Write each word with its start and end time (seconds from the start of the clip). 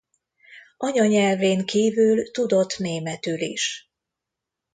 Anyanyelvén 0.77 1.65
kívül 1.65 2.31
tudott 2.31 2.77
németül 2.77 3.39
is. 3.39 3.91